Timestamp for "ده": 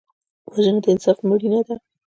1.67-1.75